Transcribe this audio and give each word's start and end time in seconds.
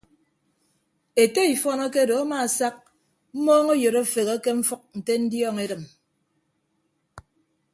Ete 1.23 1.41
ifọn 1.53 1.79
akedo 1.85 2.13
amaasak 2.23 2.75
mmọọñọyịd 3.35 3.95
afeghe 4.01 4.35
ke 4.43 4.51
mfʌk 4.59 4.81
nte 4.97 5.13
ndiọñ 5.23 5.55
edịm. 5.65 5.83